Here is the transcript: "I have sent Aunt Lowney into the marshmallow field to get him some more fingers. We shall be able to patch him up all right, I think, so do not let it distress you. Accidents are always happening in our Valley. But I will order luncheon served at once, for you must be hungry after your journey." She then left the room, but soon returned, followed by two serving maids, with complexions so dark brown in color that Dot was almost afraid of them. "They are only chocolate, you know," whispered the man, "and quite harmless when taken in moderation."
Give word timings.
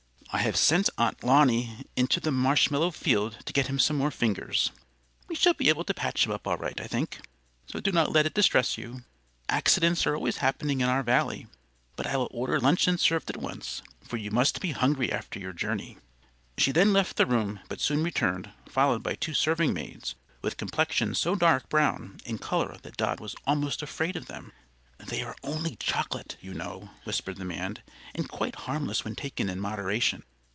"I 0.33 0.37
have 0.37 0.55
sent 0.55 0.89
Aunt 0.97 1.19
Lowney 1.25 1.83
into 1.97 2.21
the 2.21 2.31
marshmallow 2.31 2.91
field 2.91 3.39
to 3.43 3.51
get 3.51 3.67
him 3.67 3.77
some 3.77 3.97
more 3.97 4.09
fingers. 4.11 4.71
We 5.27 5.35
shall 5.35 5.53
be 5.55 5.67
able 5.67 5.83
to 5.83 5.93
patch 5.93 6.25
him 6.25 6.31
up 6.31 6.47
all 6.47 6.55
right, 6.55 6.79
I 6.79 6.87
think, 6.87 7.19
so 7.67 7.81
do 7.81 7.91
not 7.91 8.13
let 8.13 8.25
it 8.25 8.33
distress 8.33 8.77
you. 8.77 9.01
Accidents 9.49 10.07
are 10.07 10.15
always 10.15 10.37
happening 10.37 10.79
in 10.79 10.87
our 10.87 11.03
Valley. 11.03 11.47
But 11.97 12.07
I 12.07 12.15
will 12.15 12.29
order 12.31 12.61
luncheon 12.61 12.97
served 12.97 13.29
at 13.29 13.41
once, 13.41 13.81
for 14.07 14.15
you 14.15 14.31
must 14.31 14.61
be 14.61 14.71
hungry 14.71 15.11
after 15.11 15.37
your 15.37 15.51
journey." 15.51 15.97
She 16.57 16.71
then 16.71 16.93
left 16.93 17.17
the 17.17 17.25
room, 17.25 17.59
but 17.67 17.81
soon 17.81 18.01
returned, 18.01 18.51
followed 18.69 19.03
by 19.03 19.15
two 19.15 19.33
serving 19.33 19.73
maids, 19.73 20.15
with 20.41 20.55
complexions 20.55 21.19
so 21.19 21.35
dark 21.35 21.67
brown 21.67 22.21
in 22.23 22.37
color 22.37 22.77
that 22.83 22.95
Dot 22.95 23.19
was 23.19 23.35
almost 23.45 23.81
afraid 23.81 24.15
of 24.15 24.27
them. 24.27 24.53
"They 25.07 25.23
are 25.23 25.35
only 25.41 25.77
chocolate, 25.77 26.37
you 26.41 26.53
know," 26.53 26.91
whispered 27.05 27.37
the 27.37 27.43
man, 27.45 27.79
"and 28.13 28.29
quite 28.29 28.55
harmless 28.55 29.03
when 29.03 29.15
taken 29.15 29.49
in 29.49 29.59
moderation." 29.59 30.21